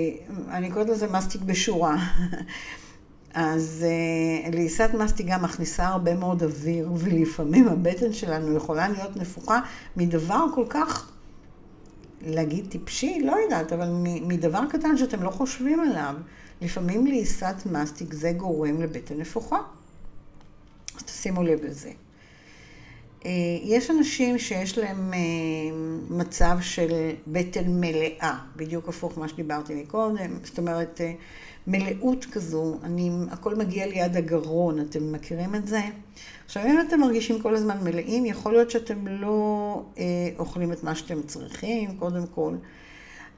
אני 0.51 0.71
קוראת 0.71 0.89
לזה 0.89 1.07
מסטיק 1.13 1.43
בשורה. 1.43 1.97
אז 3.35 3.87
אה, 3.87 4.51
לעיסת 4.51 4.91
מסטיק 4.99 5.27
גם 5.27 5.43
מכניסה 5.43 5.87
הרבה 5.87 6.15
מאוד 6.15 6.43
אוויר, 6.43 6.93
ולפעמים 6.97 7.69
הבטן 7.69 8.13
שלנו 8.13 8.57
יכולה 8.57 8.89
להיות 8.89 9.17
נפוחה 9.17 9.61
מדבר 9.97 10.45
כל 10.55 10.65
כך, 10.69 11.11
להגיד 12.23 12.67
טיפשי, 12.69 13.23
לא 13.25 13.37
יודעת, 13.45 13.73
אבל 13.73 13.89
מדבר 14.03 14.61
קטן 14.71 14.97
שאתם 14.97 15.23
לא 15.23 15.31
חושבים 15.31 15.81
עליו. 15.81 16.15
לפעמים 16.61 17.07
לעיסת 17.07 17.55
מסטיק 17.67 18.15
זה 18.15 18.33
גורם 18.33 18.83
לבטן 18.83 19.19
נפוחה. 19.19 19.59
אז 20.97 21.03
תשימו 21.03 21.43
לב 21.43 21.65
לזה. 21.65 21.91
אה, 23.27 23.31
יש 23.63 23.91
אנשים 23.91 24.39
שיש 24.39 24.79
להם 24.79 25.15
אה, 25.15 25.19
מצב 26.11 26.59
של 26.61 27.11
בטן 27.27 27.81
מלאה, 27.81 28.39
בדיוק 28.57 28.89
הפוך 28.89 29.19
מה 29.19 29.29
שדיברתי 29.29 29.75
מקודם, 29.75 30.39
זאת 30.45 30.59
אומרת 30.59 31.01
אה, 31.01 31.13
מלאות 31.67 32.25
כזו, 32.33 32.79
אני, 32.83 33.11
הכל 33.31 33.55
מגיע 33.55 33.87
ליד 33.87 34.17
הגרון, 34.17 34.81
אתם 34.81 35.13
מכירים 35.13 35.55
את 35.55 35.67
זה? 35.67 35.81
עכשיו, 36.45 36.63
אם 36.67 36.81
אתם 36.89 37.01
מרגישים 37.01 37.43
כל 37.43 37.55
הזמן 37.55 37.79
מלאים, 37.85 38.27
יכול 38.27 38.53
להיות 38.53 38.71
שאתם 38.71 39.07
לא 39.07 39.83
אה, 39.99 40.05
אוכלים 40.39 40.73
את 40.73 40.85
מה 40.85 40.95
שאתם 40.95 41.23
צריכים, 41.23 41.97
קודם 41.97 42.27
כל. 42.35 42.55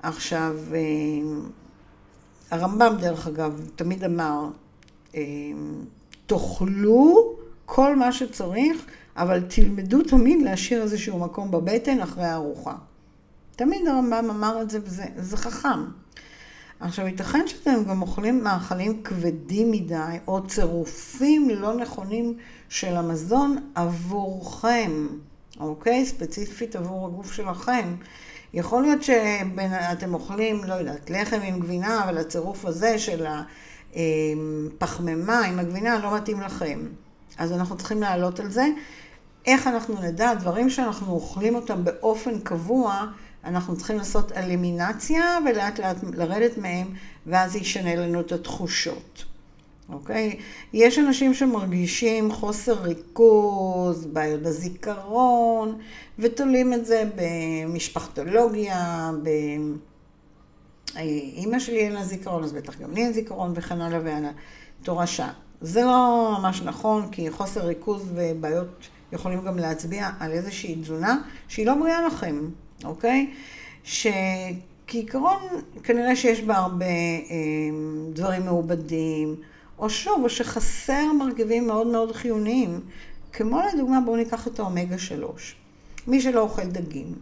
עכשיו, 0.03 0.57
אה, 0.75 0.79
הרמב"ם, 2.51 2.97
דרך 3.01 3.27
אגב, 3.27 3.61
תמיד 3.77 4.05
אמר, 4.05 4.49
אמ, 5.15 5.85
תאכלו 6.27 7.35
כל 7.65 7.97
מה 7.97 8.13
שצריך, 8.13 8.87
אבל 9.17 9.41
תלמדו 9.41 10.03
תמיד 10.03 10.43
להשאיר 10.43 10.83
איזשהו 10.83 11.19
מקום 11.19 11.51
בבטן 11.51 12.01
אחרי 12.01 12.25
הארוחה. 12.25 12.75
תמיד 13.57 13.87
הרמב"ם 13.87 14.31
אמר 14.31 14.63
את 14.63 14.71
זה, 14.71 14.79
וזה 14.85 15.37
חכם. 15.37 15.85
עכשיו, 16.81 17.07
ייתכן 17.07 17.47
שאתם 17.47 17.85
גם 17.89 18.03
אוכלים 18.03 18.45
מאכלים 18.45 19.03
כבדים 19.03 19.71
מדי, 19.71 20.19
או 20.27 20.47
צירופים 20.47 21.51
לא 21.51 21.77
נכונים 21.77 22.35
של 22.69 22.97
המזון 22.97 23.71
עבורכם, 23.75 25.07
אוקיי? 25.61 26.07
ספציפית 26.07 26.77
עבור 26.77 27.07
הגוף 27.07 27.33
שלכם. 27.33 27.95
יכול 28.57 28.83
להיות 28.83 29.03
שאתם 29.03 30.15
אוכלים, 30.15 30.65
לא 30.65 30.75
יודעת, 30.75 31.11
לחם 31.11 31.41
עם 31.45 31.61
גבינה, 31.61 32.05
אבל 32.05 32.19
הצירוף 32.19 32.65
הזה 32.65 32.99
של 32.99 33.27
הפחמימה 34.81 35.41
עם 35.41 35.59
הגבינה 35.59 35.99
לא 35.99 36.17
מתאים 36.17 36.41
לכם. 36.41 36.81
אז 37.39 37.53
אנחנו 37.53 37.77
צריכים 37.77 38.01
לעלות 38.01 38.41
על 38.41 38.51
זה. 38.51 38.67
איך 39.47 39.67
אנחנו 39.67 40.03
נדע, 40.03 40.35
דברים 40.35 40.71
שאנחנו 40.71 41.13
אוכלים 41.13 41.55
אותם 41.55 41.85
באופן 41.85 42.39
קבוע, 42.39 43.07
אנחנו 43.45 43.77
צריכים 43.77 43.97
לעשות 43.97 44.33
אלימינציה 44.33 45.39
ולאט 45.47 45.81
לאט 45.81 45.97
לרדת 46.15 46.59
מהם, 46.59 46.87
ואז 47.27 47.53
זה 47.53 47.59
ישנה 47.59 47.97
לנו 47.97 48.21
את 48.21 48.33
התחושות. 48.33 49.25
אוקיי? 49.89 50.39
יש 50.73 50.99
אנשים 50.99 51.35
שמרגישים 51.35 52.33
חוסר 52.33 52.83
ריכוז, 52.83 54.07
בעיות 54.07 54.43
בזיכרון, 54.43 55.79
ותולים 56.19 56.73
את 56.73 56.87
זה 56.87 57.05
במשפחתולוגיה, 57.17 59.11
ב... 59.23 59.29
אימא 61.37 61.59
שלי 61.59 61.79
אין 61.79 61.93
לה 61.93 62.05
זיכרון, 62.05 62.45
אז 62.45 62.53
בטח 62.53 62.81
גם 62.81 62.93
לי 62.95 63.05
אין 63.05 63.13
זיכרון, 63.13 63.53
וכן 63.55 63.81
הלאה 63.81 64.01
והלאה. 64.05 64.31
תורשה. 64.83 65.29
זה 65.61 65.85
לא 65.85 66.37
ממש 66.39 66.63
נכון, 66.63 67.09
כי 67.13 67.31
חוסר 67.31 67.67
ריכוז 67.67 68.03
ובעיות 68.15 68.89
יכולים 69.13 69.43
גם 69.43 69.59
להצביע 69.59 70.11
על 70.21 70.33
איזושהי 70.33 70.75
תזונה 70.75 71.19
שהיא 71.49 71.67
לא 71.67 71.75
בריאה 71.75 72.07
לכם, 72.07 72.51
אוקיי? 72.85 73.31
שכעיקרון, 73.85 75.43
כנראה 75.83 76.17
שיש 76.17 76.41
בה 76.41 76.57
הרבה 76.57 76.87
אה, 76.87 77.33
דברים 78.13 78.45
מעובדים, 78.45 79.37
או 79.79 79.91
שוב, 79.91 80.25
או 80.25 80.29
שחסר 80.29 81.13
מרכיבים 81.13 81.67
מאוד 81.67 81.87
מאוד 81.87 82.13
חיוניים. 82.13 82.81
כמו 83.33 83.61
לדוגמה, 83.73 84.01
בואו 84.01 84.17
ניקח 84.17 84.49
את 84.49 84.59
האומגה 84.59 84.99
3. 84.99 85.57
מי 86.07 86.21
שלא 86.21 86.41
אוכל 86.41 86.65
דגים, 86.65 87.15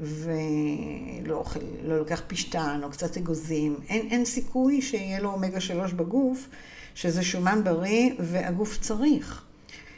ולא 0.00 1.34
אוכל, 1.34 1.60
לא 1.84 1.98
לוקח 1.98 2.22
פשטן 2.26 2.80
או 2.82 2.90
קצת 2.90 3.16
אגוזים, 3.16 3.76
אין, 3.88 4.06
אין 4.10 4.24
סיכוי 4.24 4.82
שיהיה 4.82 5.20
לו 5.20 5.32
אומגה 5.32 5.60
3 5.60 5.92
בגוף, 5.92 6.48
שזה 6.94 7.22
שומן 7.22 7.60
בריא 7.64 8.10
והגוף 8.18 8.78
צריך. 8.80 9.42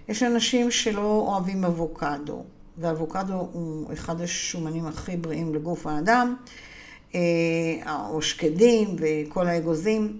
יש 0.08 0.22
אנשים 0.22 0.70
שלא 0.70 1.24
אוהבים 1.28 1.64
אבוקדו, 1.64 2.42
ואבוקדו 2.78 3.48
הוא 3.52 3.92
אחד 3.92 4.20
השומנים 4.20 4.86
הכי 4.86 5.16
בריאים 5.16 5.54
לגוף 5.54 5.86
האדם, 5.86 6.36
אה, 7.14 7.20
או 8.10 8.22
שקדים 8.22 8.96
וכל 8.98 9.46
האגוזים. 9.46 10.18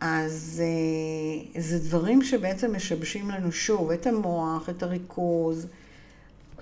אז 0.00 0.62
אה, 0.64 1.60
זה 1.60 1.78
דברים 1.78 2.22
שבעצם 2.22 2.76
משבשים 2.76 3.30
לנו 3.30 3.52
שוב 3.52 3.90
את 3.90 4.06
המוח, 4.06 4.68
את 4.68 4.82
הריכוז, 4.82 5.66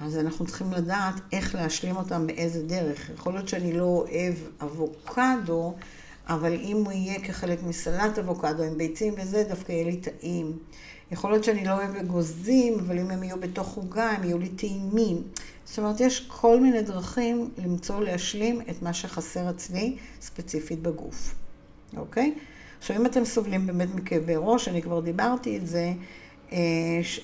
אז 0.01 0.19
אנחנו 0.19 0.47
צריכים 0.47 0.73
לדעת 0.73 1.15
איך 1.33 1.55
להשלים 1.55 1.97
אותם 1.97 2.27
באיזה 2.27 2.63
דרך. 2.63 3.11
יכול 3.15 3.33
להיות 3.33 3.49
שאני 3.49 3.73
לא 3.73 3.85
אוהב 3.85 4.35
אבוקדו, 4.63 5.75
אבל 6.29 6.55
אם 6.55 6.83
הוא 6.85 6.93
יהיה 6.93 7.21
כחלק 7.21 7.63
מסלט 7.63 8.19
אבוקדו 8.19 8.63
עם 8.63 8.79
ביצים 8.79 9.15
וזה, 9.19 9.45
דווקא 9.49 9.73
יהיה 9.73 9.85
לי 9.85 9.97
טעים. 9.97 10.59
יכול 11.11 11.31
להיות 11.31 11.45
שאני 11.45 11.65
לא 11.65 11.73
אוהב 11.73 11.97
אגוזים, 11.97 12.79
אבל 12.79 12.99
אם 12.99 13.11
הם 13.11 13.23
יהיו 13.23 13.41
בתוך 13.41 13.77
עוגה, 13.77 14.11
הם 14.11 14.25
יהיו 14.25 14.39
לי 14.39 14.49
טעימים. 14.49 15.23
זאת 15.65 15.79
אומרת, 15.79 16.01
יש 16.01 16.27
כל 16.29 16.61
מיני 16.61 16.83
דרכים 16.83 17.51
למצוא, 17.59 18.01
להשלים 18.01 18.61
את 18.61 18.83
מה 18.83 18.93
שחסר 18.93 19.51
אצלי, 19.51 19.97
ספציפית 20.21 20.83
בגוף. 20.83 21.35
אוקיי? 21.97 22.35
עכשיו, 22.79 22.97
אם 22.97 23.07
אתם 23.07 23.25
סובלים 23.25 23.67
באמת 23.67 23.95
מכאבי 23.95 24.35
ראש, 24.37 24.69
אני 24.69 24.83
כבר 24.83 25.01
דיברתי 25.01 25.57
את 25.57 25.67
זה, 25.67 25.93
אה, 26.53 26.59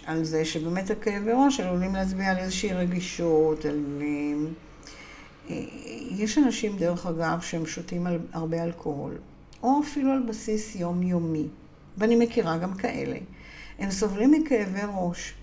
על 0.07 0.25
זה 0.25 0.45
שבאמת 0.45 0.91
הכאבי 0.91 1.31
ראש 1.35 1.61
עלולים 1.61 1.95
להצביע 1.95 2.31
על 2.31 2.39
איזושהי 2.39 2.73
רגישות, 2.73 3.65
על... 3.65 4.03
אה, 4.03 5.55
יש 6.11 6.39
אנשים, 6.39 6.77
דרך 6.77 7.07
אגב, 7.07 7.41
שהם 7.41 7.67
שותים 7.67 8.07
על 8.07 8.19
הרבה 8.33 8.65
אלכוהול, 8.65 9.19
או 9.63 9.81
אפילו 9.85 10.13
על 10.13 10.23
בסיס 10.29 10.77
יומיומי, 10.77 11.49
ואני 11.99 12.17
מכירה 12.17 12.59
גם 12.59 12.75
כאלה. 12.75 13.17
הם 13.79 13.91
סובלים 13.91 14.31
מכאבי 14.31 14.81
ראש, 14.97 15.35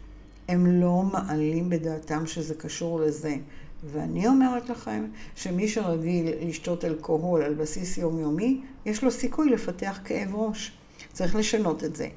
הם 0.48 0.82
לא 0.82 1.04
מעלים 1.04 1.70
בדעתם 1.70 2.26
שזה 2.26 2.56
קשור 2.56 3.00
לזה. 3.00 3.36
ואני 3.84 4.28
אומרת 4.28 4.70
לכם 4.70 5.06
שמי 5.36 5.68
שרגיל 5.68 6.28
לשתות 6.42 6.86
אלכוהול 6.86 7.42
על 7.42 7.54
בסיס 7.54 7.98
יומיומי, 7.98 8.62
יש 8.86 9.04
לו 9.04 9.12
סיכוי 9.12 9.50
לפתח 9.50 10.00
כאב 10.06 10.36
ראש. 10.36 10.72
צריך 11.14 11.36
לשנות 11.36 11.84
את 11.84 11.96
זה. 11.96 12.08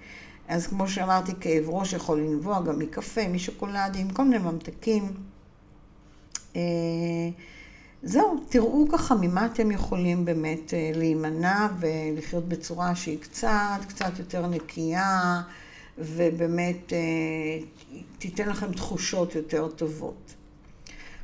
אז 0.48 0.66
כמו 0.66 0.88
שאמרתי, 0.88 1.32
כאב 1.40 1.64
ראש 1.68 1.92
יכול 1.92 2.20
לנבוע 2.20 2.62
גם 2.62 2.78
מקפה, 2.78 3.28
משוקולדים, 3.28 4.10
כל 4.10 4.24
מיני 4.24 4.38
ממתקים. 4.38 5.02
אה, 6.56 6.60
זהו, 8.02 8.44
תראו 8.48 8.86
ככה 8.92 9.14
ממה 9.14 9.46
אתם 9.46 9.70
יכולים 9.70 10.24
באמת 10.24 10.74
אה, 10.74 10.90
להימנע 10.94 11.68
ולחיות 11.80 12.48
בצורה 12.48 12.94
שהיא 12.94 13.18
קצת, 13.18 13.80
קצת 13.88 14.18
יותר 14.18 14.46
נקייה, 14.46 15.42
ובאמת 15.98 16.92
אה, 16.92 17.98
תיתן 18.18 18.48
לכם 18.48 18.72
תחושות 18.72 19.34
יותר 19.34 19.68
טובות. 19.68 20.34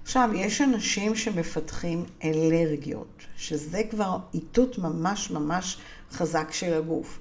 עכשיו, 0.09 0.31
יש 0.35 0.61
אנשים 0.61 1.15
שמפתחים 1.15 2.05
אלרגיות, 2.25 3.23
שזה 3.37 3.83
כבר 3.91 4.19
איתות 4.35 4.79
ממש 4.79 5.31
ממש 5.31 5.79
חזק 6.13 6.53
של 6.53 6.75
הגוף. 6.75 7.19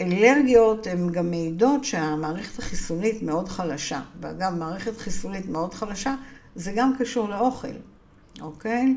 אלרגיות 0.00 0.86
הן 0.86 1.10
גם 1.12 1.30
מעידות 1.30 1.84
שהמערכת 1.84 2.58
החיסונית 2.58 3.22
מאוד 3.22 3.48
חלשה. 3.48 4.00
ואגב, 4.20 4.54
מערכת 4.54 4.96
חיסונית 4.96 5.48
מאוד 5.48 5.74
חלשה, 5.74 6.14
זה 6.54 6.72
גם 6.76 6.92
קשור 6.98 7.28
לאוכל, 7.28 7.76
אוקיי? 8.40 8.96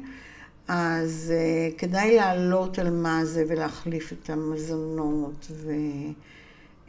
אז 0.68 1.34
uh, 1.34 1.80
כדאי 1.80 2.16
לעלות 2.16 2.80
על 2.80 2.90
מה 2.90 3.26
זה 3.26 3.44
ולהחליף 3.48 4.14
את 4.14 4.30
המזונות. 4.30 5.52
ואם 5.66 6.14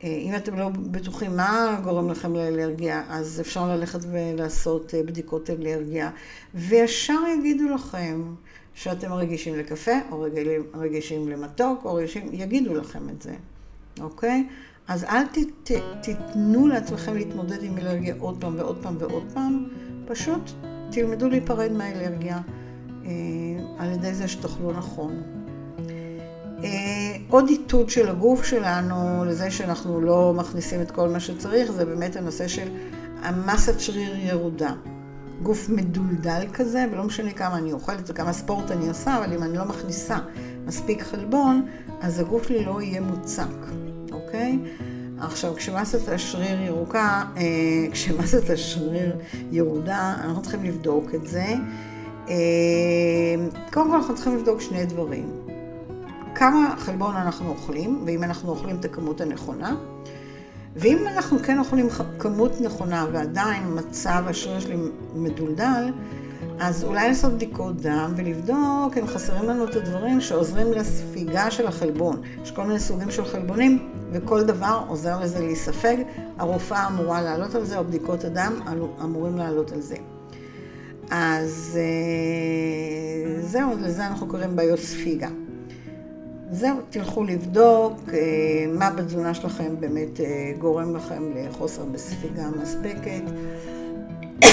uh, 0.00 0.04
אתם 0.36 0.58
לא 0.58 0.68
בטוחים 0.68 1.36
מה 1.36 1.80
גורם 1.84 2.10
לכם 2.10 2.34
לאלרגיה, 2.34 3.02
אז 3.08 3.40
אפשר 3.40 3.68
ללכת 3.68 4.00
ולעשות 4.10 4.94
uh, 4.94 5.06
בדיקות 5.06 5.50
אלרגיה. 5.50 6.10
וישר 6.54 7.20
יגידו 7.38 7.68
לכם 7.68 8.22
שאתם 8.74 9.12
רגישים 9.12 9.54
לקפה, 9.54 9.92
או 10.10 10.26
רגישים 10.74 11.28
למתוק, 11.28 11.84
או 11.84 11.94
רגישים, 11.94 12.28
יגידו 12.32 12.74
לכם 12.74 13.08
את 13.08 13.22
זה. 13.22 13.34
אוקיי? 14.00 14.46
אז 14.88 15.04
אל 15.04 15.26
ת, 15.26 15.70
תיתנו 16.02 16.66
לעצמכם 16.66 17.14
להתמודד 17.14 17.62
עם 17.62 17.78
אלרגיה 17.78 18.14
עוד 18.18 18.40
פעם 18.40 18.54
ועוד 18.58 18.78
פעם 18.82 18.96
ועוד 18.98 19.24
פעם, 19.34 19.68
פשוט 20.06 20.50
תלמדו 20.90 21.28
להיפרד 21.28 21.72
מהאלרגיה 21.72 22.40
אה, 23.04 23.10
על 23.78 23.92
ידי 23.92 24.14
זה 24.14 24.28
שתאכלו 24.28 24.72
נכון. 24.72 25.22
אה, 26.64 27.16
עוד 27.28 27.48
איתות 27.48 27.90
של 27.90 28.08
הגוף 28.08 28.44
שלנו 28.44 29.24
לזה 29.24 29.50
שאנחנו 29.50 30.00
לא 30.00 30.34
מכניסים 30.36 30.80
את 30.80 30.90
כל 30.90 31.08
מה 31.08 31.20
שצריך, 31.20 31.72
זה 31.72 31.84
באמת 31.84 32.16
הנושא 32.16 32.48
של 32.48 32.68
המסת 33.22 33.80
שריר 33.80 34.16
ירודה. 34.16 34.72
גוף 35.42 35.68
מדולדל 35.68 36.46
כזה, 36.52 36.84
ולא 36.92 37.04
משנה 37.04 37.32
כמה 37.32 37.58
אני 37.58 37.72
אוכלת 37.72 38.10
וכמה 38.10 38.32
ספורט 38.32 38.70
אני 38.70 38.88
עושה, 38.88 39.18
אבל 39.18 39.34
אם 39.34 39.42
אני 39.42 39.56
לא 39.56 39.64
מכניסה 39.64 40.18
מספיק 40.66 41.02
חלבון, 41.02 41.66
אז 42.00 42.20
הגוף 42.20 42.48
שלי 42.48 42.64
לא 42.64 42.82
יהיה 42.82 43.00
מוצק. 43.00 43.42
אוקיי? 44.12 44.58
עכשיו, 45.20 45.54
כשמסת 45.56 46.08
השריר 46.08 46.60
ירוקה, 46.60 47.24
אה, 47.36 47.42
כשמסת 47.92 48.50
השריר 48.50 49.16
ירודה, 49.50 50.14
אנחנו 50.24 50.42
צריכים 50.42 50.64
לבדוק 50.64 51.14
את 51.14 51.26
זה. 51.26 51.46
אה, 52.28 52.34
קודם 53.72 53.90
כל 53.90 53.96
אנחנו 53.96 54.14
צריכים 54.14 54.36
לבדוק 54.36 54.60
שני 54.60 54.86
דברים. 54.86 55.57
כמה 56.38 56.74
חלבון 56.78 57.16
אנחנו 57.16 57.48
אוכלים, 57.48 58.02
ואם 58.06 58.24
אנחנו 58.24 58.50
אוכלים 58.50 58.76
את 58.76 58.84
הכמות 58.84 59.20
הנכונה. 59.20 59.76
ואם 60.76 60.98
אנחנו 61.06 61.38
כן 61.38 61.58
אוכלים 61.58 61.88
כמות 62.18 62.60
נכונה 62.60 63.06
ועדיין 63.12 63.62
מצב 63.74 64.22
השריר 64.26 64.60
שלי 64.60 64.76
מדולדל, 65.14 65.92
אז 66.60 66.84
אולי 66.84 67.08
לעשות 67.08 67.32
בדיקות 67.32 67.76
דם 67.76 68.12
ולבדוק 68.16 68.98
אם 69.00 69.06
חסרים 69.06 69.44
לנו 69.48 69.64
את 69.64 69.76
הדברים 69.76 70.20
שעוזרים 70.20 70.72
לספיגה 70.72 71.50
של 71.50 71.66
החלבון. 71.66 72.22
יש 72.42 72.50
כל 72.50 72.64
מיני 72.64 72.80
סוגים 72.80 73.10
של 73.10 73.24
חלבונים, 73.24 73.92
וכל 74.12 74.44
דבר 74.44 74.82
עוזר 74.88 75.20
לזה 75.20 75.40
להיספג. 75.40 75.96
הרופאה 76.38 76.86
אמורה 76.86 77.22
לעלות 77.22 77.54
על 77.54 77.64
זה, 77.64 77.78
או 77.78 77.84
בדיקות 77.84 78.24
הדם 78.24 78.52
אמורים 79.02 79.38
לעלות 79.38 79.72
על 79.72 79.80
זה. 79.80 79.96
אז 81.10 81.78
אה, 81.80 83.42
זהו, 83.42 83.70
לזה 83.80 84.06
אנחנו 84.06 84.26
קוראים 84.26 84.56
בעיות 84.56 84.78
ספיגה. 84.78 85.28
זהו, 86.50 86.76
תלכו 86.90 87.24
לבדוק 87.24 88.00
אה, 88.12 88.18
מה 88.78 88.90
בתזונה 88.90 89.34
שלכם 89.34 89.80
באמת 89.80 90.20
אה, 90.20 90.52
גורם 90.58 90.96
לכם 90.96 91.22
לחוסר 91.36 91.84
בספיגה 91.84 92.42
מספקת. 92.62 93.22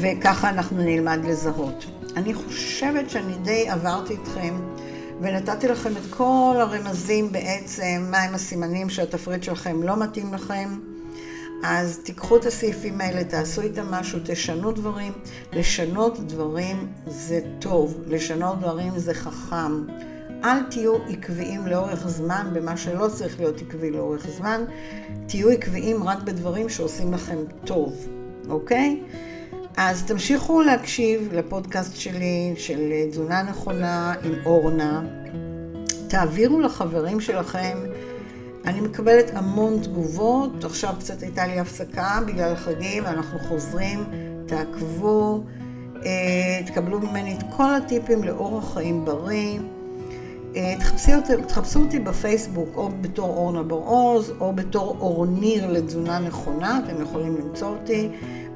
וככה 0.00 0.50
אנחנו 0.50 0.82
נלמד 0.82 1.18
לזהות. 1.24 1.84
אני 2.16 2.34
חושבת 2.34 3.10
שאני 3.10 3.34
די 3.42 3.68
עברתי 3.68 4.16
אתכם 4.22 4.54
ונתתי 5.20 5.68
לכם 5.68 5.92
את 5.96 6.10
כל 6.10 6.56
הרמזים 6.58 7.32
בעצם, 7.32 8.06
מהם 8.10 8.34
הסימנים 8.34 8.90
שהתפריט 8.90 9.42
שלכם 9.42 9.82
לא 9.82 9.96
מתאים 9.96 10.34
לכם. 10.34 10.68
אז 11.62 11.98
תיקחו 12.02 12.36
את 12.36 12.46
הסעיפים 12.46 13.00
האלה, 13.00 13.24
תעשו 13.24 13.60
איתם 13.60 13.90
משהו, 13.90 14.18
תשנו 14.24 14.72
דברים. 14.72 15.12
לשנות 15.52 16.18
דברים 16.20 16.92
זה 17.06 17.40
טוב, 17.58 18.02
לשנות 18.06 18.60
דברים 18.60 18.98
זה 18.98 19.14
חכם. 19.14 19.84
אל 20.44 20.62
תהיו 20.70 20.94
עקביים 21.08 21.66
לאורך 21.66 22.08
זמן 22.08 22.50
במה 22.52 22.76
שלא 22.76 23.08
צריך 23.08 23.40
להיות 23.40 23.60
עקבי 23.60 23.90
לאורך 23.90 24.26
זמן. 24.28 24.64
תהיו 25.26 25.50
עקביים 25.50 26.02
רק 26.02 26.22
בדברים 26.22 26.68
שעושים 26.68 27.12
לכם 27.12 27.38
טוב, 27.64 28.08
אוקיי? 28.48 29.00
אז 29.76 30.02
תמשיכו 30.02 30.62
להקשיב 30.62 31.28
לפודקאסט 31.32 31.96
שלי 31.96 32.54
של 32.56 32.92
תזונה 33.10 33.42
נכונה 33.42 34.14
עם 34.24 34.32
אורנה. 34.46 35.02
תעבירו 36.08 36.60
לחברים 36.60 37.20
שלכם. 37.20 37.78
אני 38.66 38.80
מקבלת 38.80 39.30
המון 39.34 39.78
תגובות, 39.82 40.64
עכשיו 40.64 40.94
קצת 40.98 41.22
הייתה 41.22 41.46
לי 41.46 41.58
הפסקה 41.58 42.20
בגלל 42.26 42.52
החגים, 42.52 43.04
ואנחנו 43.04 43.38
חוזרים, 43.38 44.04
תעקבו, 44.46 45.42
אה, 46.04 46.60
תקבלו 46.66 47.00
ממני 47.00 47.34
את 47.38 47.42
כל 47.56 47.74
הטיפים 47.74 48.24
לאורח 48.24 48.74
חיים 48.74 49.04
בריא. 49.04 49.58
אה, 50.56 50.74
תחפשו 51.48 51.80
אותי 51.80 51.98
בפייסבוק 51.98 52.68
או 52.76 52.90
בתור 53.00 53.28
אורנה 53.36 53.62
בר-עוז 53.62 54.32
או 54.40 54.52
בתור 54.52 54.96
אורניר 55.00 55.72
לתזונה 55.72 56.18
נכונה, 56.18 56.80
אתם 56.84 57.02
יכולים 57.02 57.36
למצוא 57.36 57.68
אותי, 57.68 58.08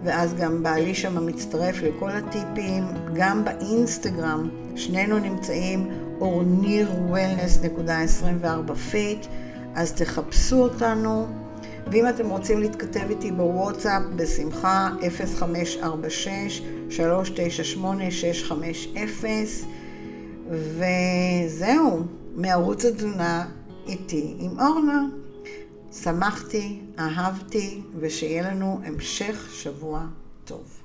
ואז 0.05 0.35
גם 0.35 0.63
בעלי 0.63 0.95
שם 0.95 1.27
מצטרף 1.27 1.83
לכל 1.83 2.11
הטיפים, 2.11 2.85
גם 3.15 3.45
באינסטגרם, 3.45 4.49
שנינו 4.77 5.19
נמצאים 5.19 5.91
אורניר 6.21 6.89
Wellness.24 7.09 8.75
Fit, 8.75 9.27
אז 9.75 9.93
תחפשו 9.93 10.63
אותנו, 10.63 11.27
ואם 11.93 12.09
אתם 12.09 12.31
רוצים 12.31 12.61
להתכתב 12.61 13.11
איתי 13.11 13.33
בוואטסאפ, 13.33 14.03
בשמחה, 14.17 14.91
0546-398-650. 19.21 19.27
וזהו, 20.51 22.03
מערוץ 22.35 22.85
התזונה 22.85 23.49
איתי 23.87 24.35
עם 24.39 24.61
אורנה. 24.61 25.03
שמחתי, 25.93 26.81
אהבתי, 26.99 27.83
ושיהיה 28.01 28.43
לנו 28.43 28.81
המשך 28.85 29.49
שבוע 29.53 30.07
טוב. 30.45 30.82